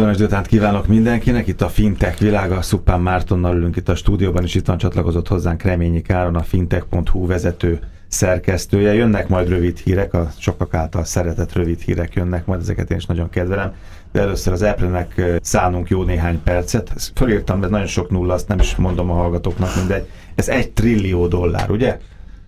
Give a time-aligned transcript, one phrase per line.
[0.00, 4.54] Kellemes délután kívánok mindenkinek, itt a Fintech világa, Szupán Mártonnal ülünk itt a stúdióban, és
[4.54, 8.94] itt van csatlakozott hozzánk Reményi Káron, a fintech.hu vezető szerkesztője.
[8.94, 13.06] Jönnek majd rövid hírek, a sokak által szeretett rövid hírek jönnek, majd ezeket én is
[13.06, 13.72] nagyon kedvelem.
[14.12, 16.92] De először az Apple-nek szánunk jó néhány percet.
[16.96, 20.08] Ezt fölírtam, de nagyon sok nulla, azt nem is mondom a hallgatóknak, mindegy.
[20.34, 21.98] Ez egy trillió dollár, ugye?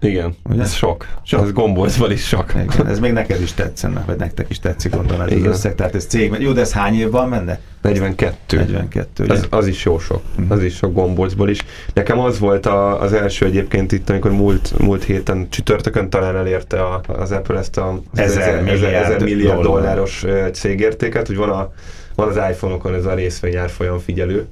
[0.02, 0.62] Igen, Ugye?
[0.62, 1.06] ez sok.
[1.22, 1.42] sok.
[1.42, 2.52] Ez gombolcval is sok.
[2.54, 5.50] Igen, ez még neked is tetszene, vagy nektek is tetszik gondolom ez Igen.
[5.50, 6.36] az összeg, tehát ez cég.
[6.38, 7.60] Jó, de ez hány évben menne?
[7.82, 8.56] 42.
[8.56, 10.22] 42, az, az is jó sok.
[10.30, 10.50] Uh-huh.
[10.50, 11.64] Az is sok gombolcból is.
[11.94, 16.82] Nekem az volt a, az első egyébként itt, amikor múlt, múlt héten csütörtökön talán elérte
[16.82, 21.72] a, az Apple ezt a ezer, milliárd, ezer milliárd dolláros cégértéket, hogy van, a,
[22.14, 24.46] van az iPhone-okon ez a részvényárfolyam figyelő,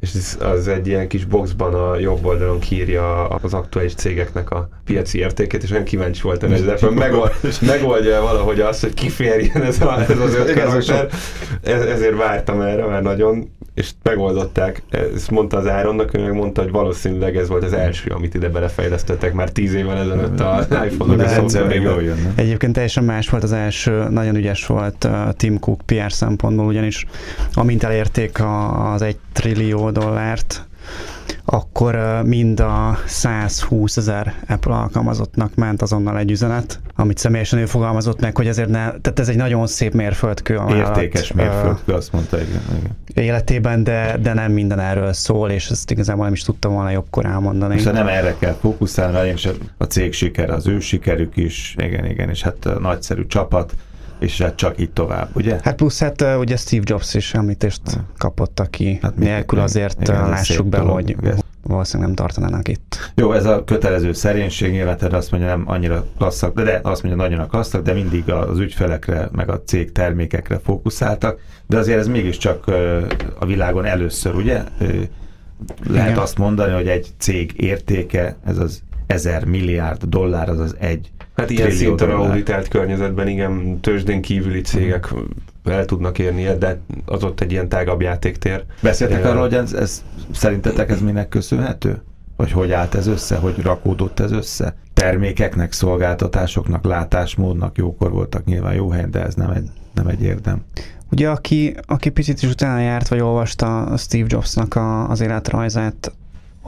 [0.00, 4.68] és ez, az egy ilyen kis boxban a jobb oldalon kírja az aktuális cégeknek a
[4.84, 9.80] piaci értékét, és olyan kíváncsi voltam, hogy ez megold, megoldja valahogy azt, hogy kiférjen ez,
[9.80, 11.08] a, ez az öt karakter.
[11.62, 14.82] Ez, ezért vártam erre, mert nagyon és megoldották.
[14.90, 18.48] Ezt mondta az Áronnak, ő meg mondta, hogy valószínűleg ez volt az első, amit ide
[18.48, 24.36] belefejlesztettek már tíz évvel ezelőtt a iPhone-nak a Egyébként teljesen más volt az első, nagyon
[24.36, 27.06] ügyes volt uh, Tim Cook PR szempontból, ugyanis
[27.52, 28.38] amint elérték
[28.94, 30.66] az egy trillió dollárt,
[31.48, 38.20] akkor mind a 120 ezer Apple alkalmazottnak ment azonnal egy üzenet, amit személyesen ő fogalmazott
[38.20, 40.56] meg, hogy ezért ne, tehát ez egy nagyon szép mérföldkő.
[40.56, 43.24] A Értékes mérföldkő, azt mondta, igen, igen.
[43.24, 47.26] Életében, de, de nem minden erről szól, és ezt igazából nem is tudtam volna jobbkor
[47.26, 47.74] elmondani.
[47.74, 52.28] És nem erre kell fókuszálni, és a cég siker, az ő sikerük is, igen, igen,
[52.28, 53.74] és hát nagyszerű csapat,
[54.18, 55.58] és hát csak így tovább, ugye?
[55.62, 57.80] Hát plusz hát ugye Steve Jobs is említést
[58.18, 61.16] kapott, aki hát nélkül azért igen, lássuk be, hogy
[61.62, 63.12] valószínűleg nem tartanának itt.
[63.14, 67.22] Jó, ez a kötelező szerénység nyilván azt mondja, nem annyira klasszak, de, de azt mondja,
[67.22, 72.06] nagyon a klasszak, de mindig az ügyfelekre, meg a cég termékekre fókuszáltak, de azért ez
[72.06, 72.66] mégiscsak
[73.38, 74.62] a világon először, ugye?
[75.88, 76.18] Lehet Igen.
[76.18, 81.50] azt mondani, hogy egy cég értéke, ez az ezer milliárd dollár, az az egy Hát
[81.50, 85.14] ilyen szinten auditált környezetben igen, tőzsdén kívüli cégek
[85.64, 88.64] el tudnak érni, de az ott egy ilyen tágabb játéktér.
[88.80, 92.02] Beszéltek arról, hogy ez, ez szerintetek ez minek köszönhető?
[92.36, 93.36] Vagy hogy állt ez össze?
[93.36, 94.74] Hogy rakódott ez össze?
[94.94, 100.64] Termékeknek, szolgáltatásoknak, látásmódnak jókor voltak nyilván jó helyen, de ez nem egy, nem egy érdem.
[101.10, 106.12] Ugye aki, aki picit is utána járt, vagy olvasta Steve Jobsnak a, az életrajzát,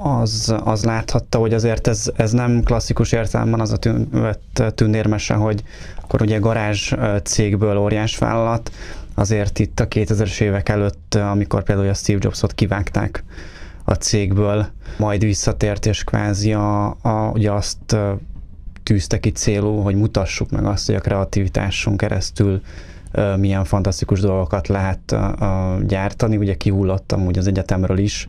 [0.02, 4.08] az, az láthatta, hogy azért ez, ez nem klasszikus értelemben az a tűn,
[4.74, 5.62] tűnérmese, hogy
[6.02, 6.92] akkor ugye garázs
[7.22, 8.70] cégből óriás vállalat,
[9.14, 13.24] azért itt a 2000-es évek előtt, amikor például a Steve Jobsot kivágták
[13.84, 14.66] a cégből,
[14.98, 17.96] majd visszatért, és kvázi a, a, ugye azt
[18.82, 22.60] tűzte ki célú, hogy mutassuk meg azt, hogy a kreativitásunk keresztül
[23.36, 25.16] milyen fantasztikus dolgokat lehet
[25.86, 26.36] gyártani.
[26.36, 28.28] Ugye kihullottam úgy az egyetemről is,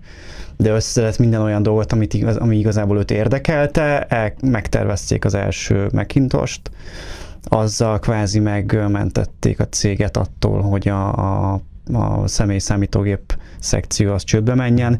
[0.57, 5.89] de összeszedett minden olyan dolgot, amit igaz, ami igazából őt érdekelte, el, megtervezték az első
[5.93, 6.71] Macintost,
[7.43, 11.13] azzal kvázi megmentették a céget attól, hogy a,
[11.53, 11.61] a,
[11.93, 14.99] a személy számítógép szekció az csődbe menjen,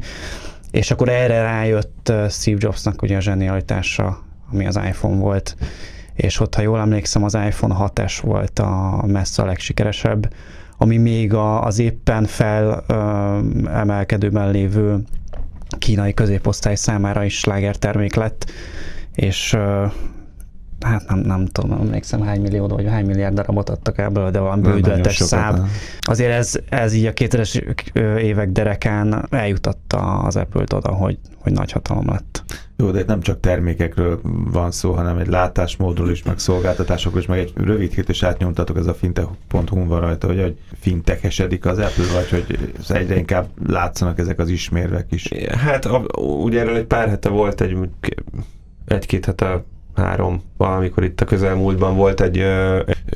[0.70, 4.18] és akkor erre rájött Steve Jobsnak ugye a zsenialitása,
[4.52, 5.56] ami az iPhone volt,
[6.20, 10.32] és ott, ha jól emlékszem, az iPhone 6S volt a messze a legsikeresebb,
[10.78, 12.84] ami még a, az éppen fel
[13.66, 15.02] emelkedőben lévő
[15.78, 18.50] kínai középosztály számára is slágertermék lett,
[19.14, 19.56] és
[20.80, 24.62] hát nem, nem tudom, emlékszem hány millió vagy hány milliárd darabot adtak ebből, de valami
[24.62, 25.68] bődöltes szám.
[26.00, 31.72] Azért ez, ez így a 2000-es évek derekán eljutatta az Apple-t oda, hogy, hogy nagy
[31.72, 32.44] hatalom lett.
[32.76, 34.20] Jó, de itt nem csak termékekről
[34.52, 38.76] van szó, hanem egy látásmódról is, meg szolgáltatásokról is, meg egy rövid hét is átnyomtatok,
[38.76, 44.18] ez a fintech.hu van rajta, hogy, hogy fintechesedik az Apple, vagy hogy egyre inkább látszanak
[44.18, 45.28] ezek az ismérvek is.
[45.48, 47.78] Hát ugye erről egy pár hete volt egy
[48.86, 49.64] egy-két hete
[49.94, 52.44] három, valamikor itt a közelmúltban volt egy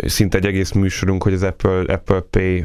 [0.06, 2.64] szinte egy egész műsorunk, hogy az Apple, Apple Pay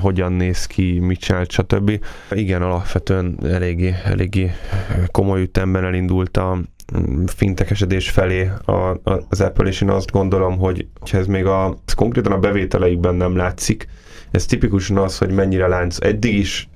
[0.00, 2.00] hogyan néz ki, mit csinál, stb.
[2.30, 4.50] Igen, alapvetően eléggé, eléggé
[5.10, 6.58] komoly ütemben elindult a
[7.26, 12.32] fintekesedés felé a, az Apple, és én azt gondolom, hogy ez még a, ez konkrétan
[12.32, 13.86] a bevételeikben nem látszik,
[14.30, 15.96] ez tipikusan az, hogy mennyire lánc.
[16.00, 16.68] Eddig is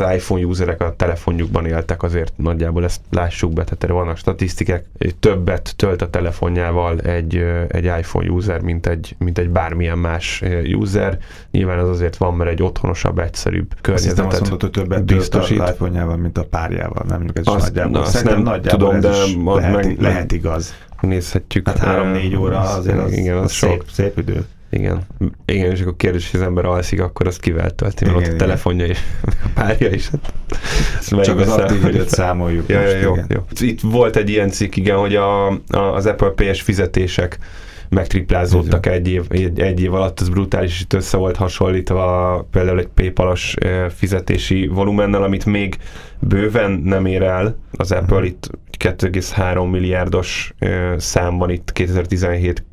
[0.00, 4.84] az iPhone userek a telefonjukban éltek, azért nagyjából ezt lássuk be, tehát erre vannak statisztikák,
[5.20, 10.42] többet tölt a telefonjával egy, egy iPhone user, mint egy, mint egy bármilyen más
[10.74, 11.18] user.
[11.50, 15.60] Nyilván az azért van, mert egy otthonosabb, egyszerűbb környezetet azt mondod, hogy többet biztosít.
[15.60, 17.92] az iPhone-jával, mint a párjával, nem ez azt, nagyjából.
[17.92, 20.74] Na, azt nem nagyjából tudom, de lehet, meg, lehet igaz.
[21.00, 21.68] Nézhetjük.
[21.68, 24.44] Hát három-négy óra azért az, igen, az, az szép, szép idő.
[24.74, 25.06] Igen.
[25.44, 28.36] Igen, és akkor kérdés, hogy az ember alszik, akkor azt kivel tölti, mert ott a
[28.36, 30.10] telefonja is, a párja is.
[30.10, 32.68] Hát, Csak az aktív időt számoljuk.
[32.68, 33.40] Ja, most, jó, jó.
[33.60, 35.58] Itt volt egy ilyen cikk, igen, hogy a, a,
[35.94, 37.38] az Apple Pay-es fizetések
[37.88, 42.88] megtriplázódtak egy év, egy, egy év alatt, ez brutális, itt össze volt hasonlítva például egy
[42.94, 43.54] PayPal-os
[43.88, 45.76] fizetési volumennel, amit még
[46.18, 50.54] bőven nem ér el az Apple, itt 2,3 milliárdos
[50.96, 52.64] szám van itt 2017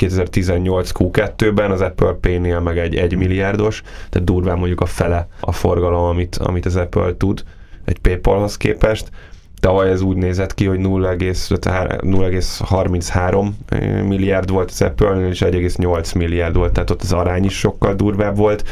[0.00, 5.52] 2018 Q2-ben, az Apple Pay-nél meg egy 1 milliárdos, tehát durván mondjuk a fele a
[5.52, 7.42] forgalom, amit, amit az Apple tud
[7.84, 9.10] egy PayPal-hoz képest.
[9.60, 16.56] Tavaly ez úgy nézett ki, hogy 0,33 eh, milliárd volt az Apple, és 1,8 milliárd
[16.56, 18.68] volt, tehát ott az arány is sokkal durvább volt.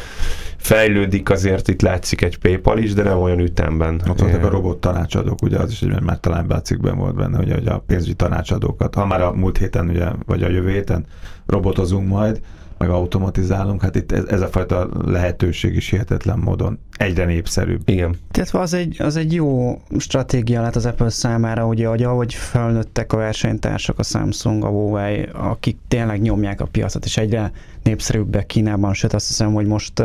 [0.59, 4.01] Fejlődik azért, itt látszik egy PayPal is, de nem olyan ütemben.
[4.09, 7.67] Ott voltak a robot tanácsadók, ugye az is, hogy már talán cikkben volt benne, hogy
[7.67, 11.05] a pénzügyi tanácsadókat, ha már a múlt héten, ugye, vagy a jövő héten
[11.45, 12.41] robotozunk majd,
[12.79, 17.81] meg automatizálunk, hát itt ez, ez a fajta lehetőség is hihetetlen módon egyre népszerűbb.
[17.85, 18.15] Igen.
[18.31, 23.13] Tehát az egy, az egy jó stratégia lett az Apple számára, ugye, hogy ahogy felnőttek
[23.13, 27.51] a versenytársak, a Samsung, a Huawei, akik tényleg nyomják a piacot, és egyre
[27.83, 29.99] népszerűbbek Kínában, sőt azt hiszem, hogy most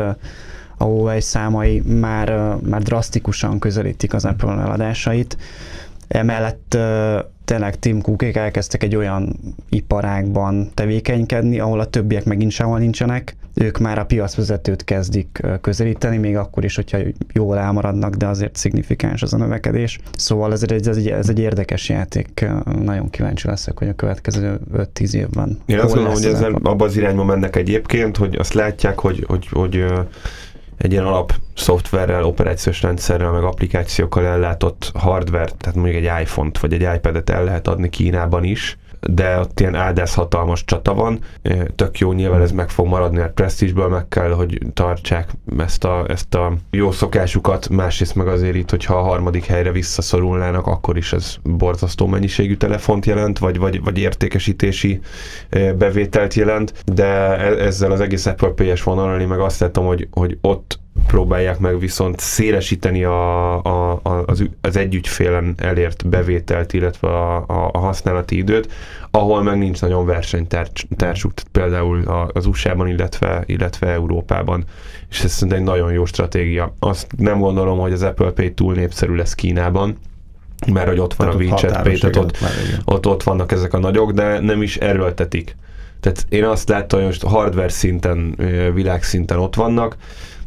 [0.77, 5.37] a Huawei számai már, már drasztikusan közelítik az Apple eladásait.
[6.07, 6.77] Emellett
[7.45, 13.35] tényleg Tim Cookék elkezdtek egy olyan iparágban tevékenykedni, ahol a többiek megint sehol nincsenek.
[13.53, 16.97] Ők már a piacvezetőt kezdik közelíteni, még akkor is, hogyha
[17.33, 19.99] jól elmaradnak, de azért szignifikáns az a növekedés.
[20.17, 22.45] Szóval ez egy, ez egy, ez egy érdekes játék.
[22.83, 25.57] Nagyon kíváncsi leszek, hogy a következő 5-10 évben.
[25.65, 29.47] Én azt gondolom, hogy ezzel abban az irányba mennek egyébként, hogy azt látják, hogy, hogy,
[29.47, 29.85] hogy
[30.77, 36.73] egy ilyen alap szoftverrel, operációs rendszerrel, meg applikációkkal ellátott hardware, tehát mondjuk egy iPhone-t vagy
[36.73, 38.77] egy iPad-et el lehet adni Kínában is,
[39.09, 41.19] de ott ilyen áldász hatalmas csata van.
[41.75, 46.05] Tök jó, nyilván ez meg fog maradni, mert presztízsből meg kell, hogy tartsák ezt a,
[46.07, 51.13] ezt a jó szokásukat, másrészt meg azért itt, hogyha a harmadik helyre visszaszorulnának, akkor is
[51.13, 54.99] ez borzasztó mennyiségű telefont jelent, vagy, vagy, vagy értékesítési
[55.77, 60.07] bevételt jelent, de e, ezzel az egész Apple Pay-es vonalon én meg azt látom, hogy,
[60.11, 67.35] hogy ott próbálják meg viszont szélesíteni a, a, az, az együttfélen elért bevételt, illetve a,
[67.35, 68.71] a, a használati időt,
[69.11, 72.03] ahol meg nincs nagyon versenytársuk, például
[72.33, 74.63] az USA-ban, illetve, illetve Európában.
[75.09, 76.73] És ez szerintem egy nagyon jó stratégia.
[76.79, 79.97] Azt nem gondolom, hogy az Apple Pay túl népszerű lesz Kínában,
[80.73, 82.37] mert hogy ott van tehát a WeChat Pay, tehát ott,
[82.85, 85.55] ott, ott vannak ezek a nagyok, de nem is erőltetik.
[85.99, 88.35] Tehát én azt láttam, hogy most hardware szinten,
[88.73, 89.97] világszinten ott vannak,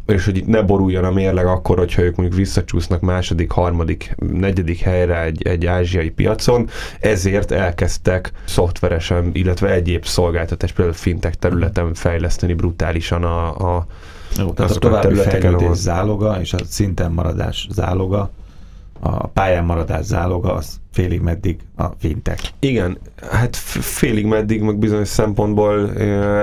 [0.08, 4.81] és hogy itt ne boruljon a mérleg akkor, hogyha ők mondjuk visszacsúsznak második, harmadik, negyedik
[4.81, 6.69] helyre egy, egy ázsiai piacon,
[7.00, 13.87] ezért elkezdtek szoftveresen, illetve egyéb szolgáltatás, például fintech területen fejleszteni brutálisan a, a
[14.38, 18.31] jó, tehát a további fejlődés záloga és a szinten maradás záloga
[19.00, 22.50] a pályán maradás záloga az félig meddig a fintech.
[22.59, 22.99] Igen,
[23.31, 25.91] hát félig meddig, meg bizonyos szempontból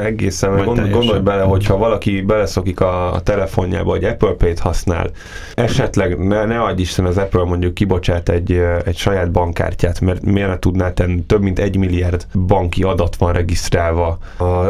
[0.03, 5.09] egészen, meg gond, gondolj bele, hogyha valaki beleszokik a, a telefonjába, hogy Apple Pay-t használ,
[5.53, 8.51] esetleg ne, ne adj Isten az Apple mondjuk kibocsát egy,
[8.85, 13.33] egy saját bankkártyát, mert miért ne tudná tenni, több mint egy milliárd banki adat van
[13.33, 14.17] regisztrálva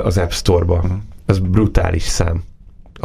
[0.04, 0.76] az App Store-ba.
[0.76, 0.92] Uh-huh.
[1.26, 2.44] Ez brutális szám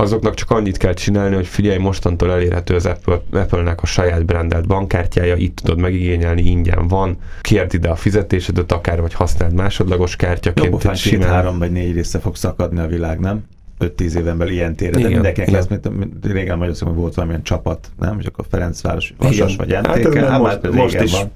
[0.00, 4.66] azoknak csak annyit kell csinálni, hogy figyelj, mostantól elérhető az Apple, Apple-nek a saját brandelt
[4.66, 10.82] bankkártyája, itt tudod megigényelni, ingyen van, kérd ide a fizetésedet, akár vagy használd másodlagos kártyaként.
[10.82, 11.28] Jobb, simán...
[11.28, 13.44] három vagy négy része fog szakadni a világ, nem?
[13.80, 17.90] 5-10 éven belül ilyen téren, de mindenkinek lesz, mint, mint régen Magyarországon volt valamilyen csapat,
[17.98, 18.18] nem?
[18.18, 21.30] És akkor Ferencváros, Vasas vagy NTK, hát, hát most, most is van.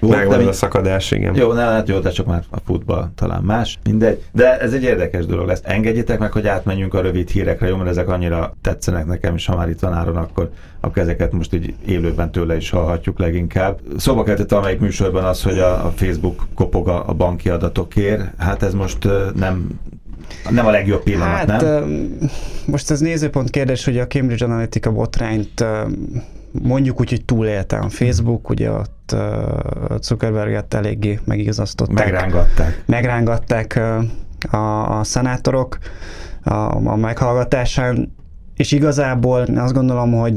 [0.00, 1.34] Megvan a szakadás, igen.
[1.34, 4.22] Jó, ne, hát jó, de csak már a futball talán más, mindegy.
[4.32, 5.60] De ez egy érdekes dolog lesz.
[5.64, 9.56] Engedjétek meg, hogy átmenjünk a rövid hírekre, jó, mert ezek annyira tetszenek nekem, és ha
[9.56, 10.50] már itt van Áron, akkor,
[10.80, 13.78] akkor ezeket most így élőben tőle is hallhatjuk leginkább.
[13.96, 18.22] Szóba kellett amelyik műsorban az, hogy a, a Facebook kopog a, a banki adatokért.
[18.38, 19.80] Hát ez most nem
[20.50, 22.18] nem a legjobb pillanat, hát, nem?
[22.66, 25.64] Most ez nézőpont kérdés, hogy a Cambridge Analytica botrányt
[26.62, 29.16] mondjuk úgy, hogy túlélte a Facebook, ugye ott
[30.00, 32.04] Zuckerberget eléggé megigazasztották.
[32.10, 32.82] Megrángatták.
[32.86, 33.80] Megrángatták
[34.50, 35.78] a, a szenátorok
[36.42, 36.54] a,
[36.86, 38.14] a meghallgatásán,
[38.54, 40.34] és igazából azt gondolom, hogy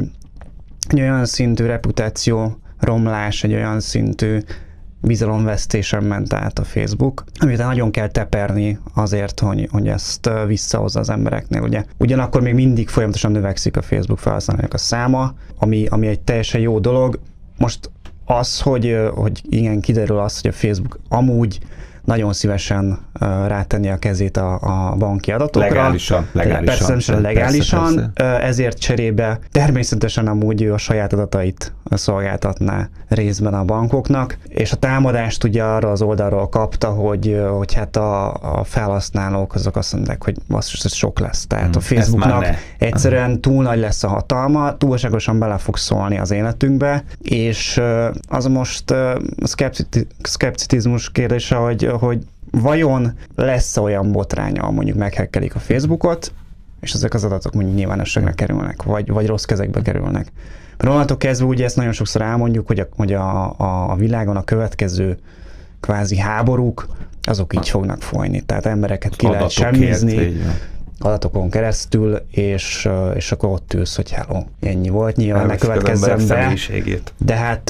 [0.90, 4.38] egy olyan szintű reputáció romlás, egy olyan szintű
[5.02, 11.10] bizalomvesztésen ment át a Facebook, amit nagyon kell teperni azért, hogy, hogy ezt visszahozza az
[11.10, 11.62] embereknél.
[11.62, 11.84] Ugye.
[11.98, 16.80] Ugyanakkor még mindig folyamatosan növekszik a Facebook felhasználók a száma, ami, ami egy teljesen jó
[16.80, 17.20] dolog.
[17.58, 17.92] Most
[18.26, 21.60] az, hogy, hogy igen, kiderül az, hogy a Facebook amúgy
[22.06, 23.00] nagyon szívesen
[23.48, 25.68] rátenni a kezét a, a banki adatokra.
[25.68, 26.88] Legálisan, legálisan.
[26.88, 28.46] Persze, legálisan, persze, persze.
[28.46, 35.44] ezért cserébe természetesen amúgy ő a saját adatait szolgáltatná részben a bankoknak, és a támadást
[35.44, 40.38] ugye arra az oldalról kapta, hogy, hogy hát a, a felhasználók azok azt mondják, hogy
[40.50, 41.48] az, ez sok lesz.
[41.48, 42.46] Tehát hmm, a Facebooknak
[42.78, 47.82] egyszerűen túl nagy lesz a hatalma, túlságosan bele fog szólni az életünkbe, és
[48.28, 48.94] az most
[50.22, 56.32] szkepticizmus kérdése, hogy, hogy vajon lesz olyan botránya, mondjuk meghekkelik a Facebookot,
[56.80, 60.32] és ezek az adatok mondjuk nyilvánosságra kerülnek, vagy, vagy rossz kezekbe kerülnek.
[60.84, 64.36] Mert onnantól kezdve ugye ezt nagyon sokszor elmondjuk, hogy a, hogy a, a, a világon
[64.36, 65.18] a következő
[65.80, 66.88] kvázi háborúk,
[67.22, 68.42] azok így fognak folyni.
[68.42, 70.42] Tehát embereket ki lehet semmizni,
[71.00, 76.54] adatokon keresztül, és, és akkor ott ülsz, hogy hello, ennyi volt, nyilván ne következzen be,
[77.18, 77.70] de hát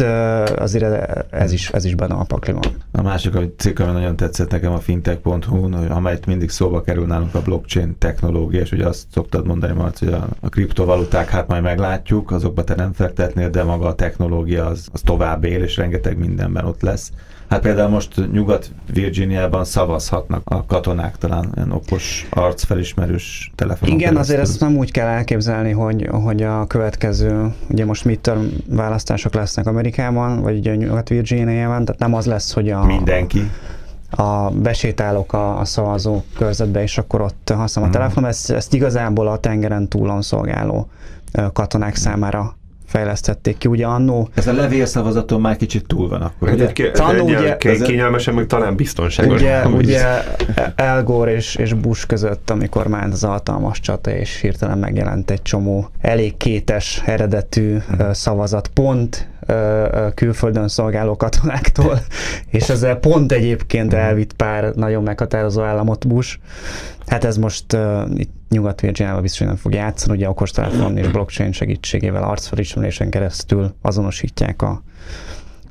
[0.60, 0.86] azért
[1.32, 2.64] ez is, ez is benne a pakliban.
[2.92, 7.36] A másik a cikk, ami nagyon tetszett nekem a fintech.hu, amelyet mindig szóba kerül nálunk
[7.36, 11.64] a blockchain technológia, és ugye azt szoktad mondani, Marci, hogy a, a kriptovaluták, hát majd
[11.64, 16.18] meglátjuk, azokba te nem fektetnél, de maga a technológia az, az tovább él, és rengeteg
[16.18, 17.12] mindenben ott lesz.
[17.50, 22.28] Hát például most Nyugat-Virginiában szavazhatnak a katonák talán ilyen okos
[23.20, 28.06] arcfelismerős telefonon Igen, azért ezt nem úgy kell elképzelni, hogy, hogy a következő, ugye most
[28.06, 32.86] midterm választások lesznek Amerikában, vagy ugye Nyugat-Virginiában, tehát nem az lesz, hogy a...
[32.86, 33.52] Mindenki.
[34.10, 38.02] a besétálok a, a szavazó körzetbe, és akkor ott használom a hmm.
[38.02, 40.90] telefon, ezt, ezt igazából a tengeren túlon szolgáló
[41.54, 42.58] katonák számára
[42.90, 43.68] fejlesztették ki.
[43.68, 44.30] Ugye annó...
[44.34, 46.68] Ez a levélszavazaton már kicsit túl van akkor, ugye?
[46.68, 49.40] Egy, Tanul, ugye kényelmesen, meg talán biztonságos.
[49.40, 50.06] Ugye, ugye
[50.76, 55.42] El Gore és, és Bush között, amikor már az altalmas csata, és hirtelen megjelent egy
[55.42, 58.14] csomó elég kétes eredetű hmm.
[58.14, 59.28] szavazat pont
[60.14, 62.00] külföldön szolgáló katonáktól,
[62.48, 66.38] és ezzel pont egyébként elvitt pár nagyon meghatározó államot Bush.
[67.10, 71.52] Hát ez most uh, itt nyugat virginiában biztos nem fog játszani, ugye okostelefon és blockchain
[71.52, 74.82] segítségével arcfelismerésen keresztül azonosítják a,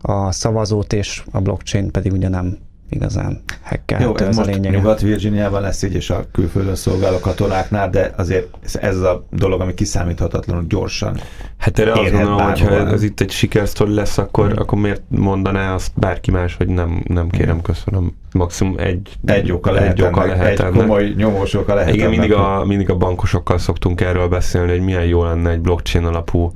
[0.00, 2.58] a szavazót, és a blockchain pedig ugye nem
[2.90, 4.00] igazán hekkel.
[4.00, 9.26] Jó, ez most Nyugat-Virginiában lesz így, és a külföldön szolgáló katonáknál, de azért ez a
[9.30, 11.20] dolog, ami kiszámíthatatlanul gyorsan
[11.58, 14.58] Hát erre azt gondolom, hogy ha ez itt egy sikersztori lesz, akkor, hmm.
[14.58, 18.16] akkor miért mondaná azt bárki más, hogy nem, nem kérem, köszönöm.
[18.32, 21.94] Maximum egy, egy oka lehet, egy, oka lehet egy komoly nyomós oka lehet.
[21.94, 26.04] Igen, mindig a, mindig a bankosokkal szoktunk erről beszélni, hogy milyen jó lenne egy blockchain
[26.04, 26.52] alapú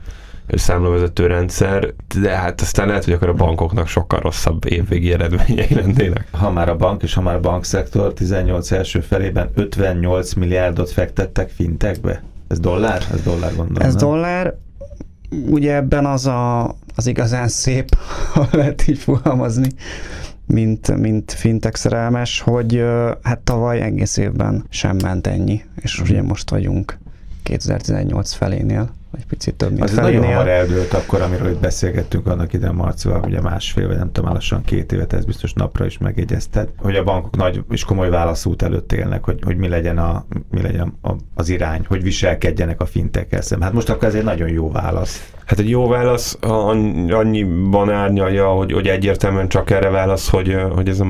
[0.49, 6.27] számlavezető rendszer, de hát aztán lehet, hogy akkor a bankoknak sokkal rosszabb évvégi eredményei lennének.
[6.31, 11.51] Ha már a bank és ha már a bankszektor 18 első felében 58 milliárdot fektettek
[11.51, 12.23] fintekbe.
[12.49, 13.03] Ez dollár?
[13.13, 13.89] Ez dollár gondolom.
[13.89, 14.09] Ez nem?
[14.09, 14.55] dollár.
[15.51, 17.97] Ugye ebben az a, az igazán szép,
[18.35, 19.69] ha lehet így fogalmazni,
[20.47, 22.85] mint, mint fintech szerelmes, hogy
[23.23, 26.99] hát tavaly egész évben sem ment ennyi, és ugye most vagyunk
[27.43, 32.53] 2018 felénél egy picit több, mint Az nagyon hamar eldőlt akkor, amiről itt beszélgettünk annak
[32.53, 36.69] ide Marcival, ugye másfél, vagy nem tudom, lassan két évet, ez biztos napra is megjegyezted,
[36.77, 40.63] hogy a bankok nagy és komoly válaszút előtt élnek, hogy, hogy mi legyen, a, mi
[40.63, 43.67] legyen a, az irány, hogy viselkedjenek a fintekkel szemben.
[43.67, 45.33] Hát most akkor ez egy nagyon jó válasz.
[45.47, 51.01] Hát egy jó válasz annyiban árnyalja, hogy, hogy egyértelműen csak erre válasz, hogy, hogy ez
[51.01, 51.07] a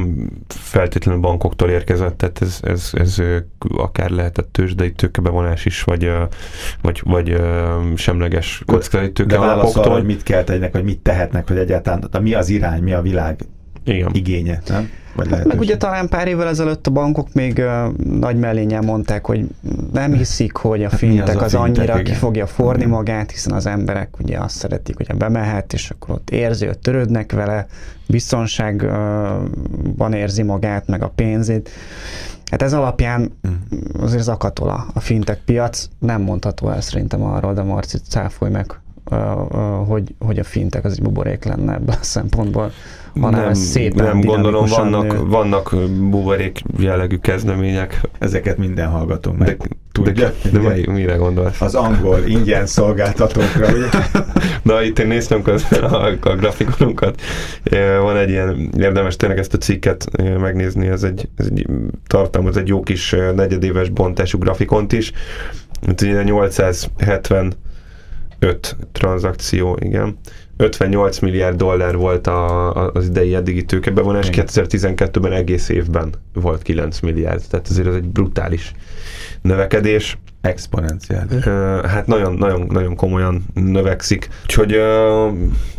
[0.48, 3.22] feltétlenül bankoktól érkezett, tehát ez, ez, ez
[3.76, 6.12] akár lehetett tőzsdei tőkebevonás is, vagy,
[6.82, 7.40] vagy, vagy
[7.94, 9.82] semleges kockázati tőkealapoktól.
[9.82, 13.02] De hogy mit kell tegyenek, hogy mit tehetnek, hogy egyáltalán mi az irány, mi a
[13.02, 13.36] világ
[13.84, 14.10] Igen.
[14.12, 14.90] igénye, nem?
[15.14, 19.26] Vagy hát meg ugye talán pár évvel ezelőtt a bankok még uh, nagy mellényen mondták,
[19.26, 19.46] hogy
[19.92, 22.92] nem hiszik, hogy a hát fintek az, az annyira fintek, ki fogja forni igen.
[22.92, 27.32] magát, hiszen az emberek ugye azt szeretik, hogy bemehet, és akkor ott érzi, hogy törődnek
[27.32, 27.66] vele,
[28.06, 31.70] biztonságban érzi magát, meg a pénzét.
[32.50, 33.54] Hát ez alapján mhm.
[34.02, 38.80] azért zakatol a, a fintek piac, nem mondható el szerintem arról, de Marci cáfolj meg,
[39.86, 42.72] hogy, hogy a fintek az egy buborék lenne ebből a szempontból
[43.20, 48.00] hanem nem, ez szépen Nem gondolom, vannak, vannak buborék jellegű kezdemények.
[48.18, 49.56] Ezeket minden hallgatom meg.
[49.56, 51.60] De, tudja, de, de, de mire gondolsz?
[51.60, 53.86] Az angol ingyen szolgáltatókra, ugye?
[54.72, 57.20] Na, itt én néztem közben a, a grafikonunkat.
[58.00, 60.06] Van egy ilyen, érdemes tényleg ezt a cikket
[60.40, 61.66] megnézni, ez egy, ez egy
[62.06, 65.12] tartalmaz egy jó kis negyedéves bontású grafikont is.
[65.88, 66.22] Itt ugye
[68.42, 70.18] 875 tranzakció, igen.
[70.56, 77.00] 58 milliárd dollár volt a, a, az idei eddigi tőkebevonás, 2012-ben egész évben volt 9
[77.00, 78.72] milliárd, tehát azért ez egy brutális
[79.42, 80.18] növekedés.
[80.42, 81.44] Exponenciális.
[81.84, 84.28] Hát nagyon, nagyon, nagyon komolyan növekszik.
[84.42, 84.70] Úgyhogy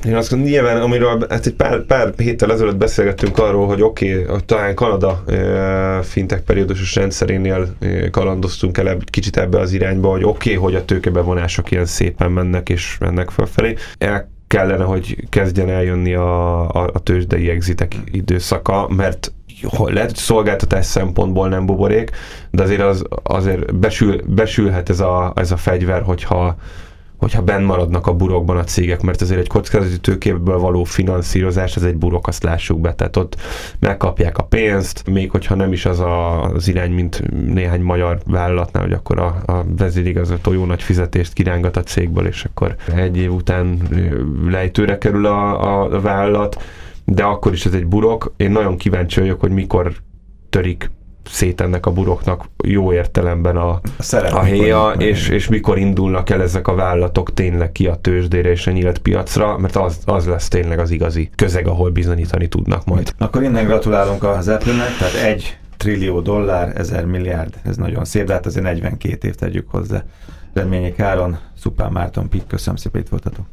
[0.05, 4.23] én azt mondom, nyilván, amiről hát egy pár, pár héttel ezelőtt beszélgettünk arról, hogy oké,
[4.23, 5.23] okay, talán Kanada
[6.01, 7.75] fintech periódusos rendszerénél
[8.11, 12.69] kalandoztunk el kicsit ebbe az irányba, hogy oké, okay, hogy a tőkebevonások ilyen szépen mennek
[12.69, 13.75] és mennek felfelé.
[13.97, 19.33] El kellene, hogy kezdjen eljönni a, a, a tőzsdei exitek időszaka, mert
[19.85, 22.11] lehet szolgáltatás szempontból nem buborék,
[22.51, 26.55] de azért az, azért besül, besülhet ez a, ez a fegyver, hogyha,
[27.17, 31.83] hogyha benn maradnak a burokban a cégek, mert azért egy kockázati tőkéből való finanszírozás, ez
[31.83, 33.35] egy burok, azt lássuk be, tehát ott
[33.79, 38.83] megkapják a pénzt, még hogyha nem is az a, az irány, mint néhány magyar vállalatnál,
[38.83, 43.33] hogy akkor a, a vezérigazgató jó nagy fizetést kirángat a cégből, és akkor egy év
[43.33, 43.77] után
[44.49, 46.61] lejtőre kerül a, a vállalat,
[47.05, 48.33] de akkor is ez egy burok.
[48.37, 49.93] Én nagyon kíváncsi vagyok, hogy mikor
[50.49, 50.91] törik
[51.29, 53.81] szét ennek a buroknak jó értelemben a, a,
[54.31, 58.67] a héja, és, és mikor indulnak el ezek a vállalatok tényleg ki a tőzsdére és
[58.67, 63.13] a nyílt piacra, mert az, az lesz tényleg az igazi közeg, ahol bizonyítani tudnak majd.
[63.17, 68.33] Akkor innen gratulálunk az Apple-nek, tehát egy trillió dollár, ezer milliárd, ez nagyon szép, de
[68.33, 70.03] hát azért 42 év tegyük hozzá.
[70.53, 73.45] Remények Áron, Szupán Márton Pik, köszönöm szépen, itt voltatok.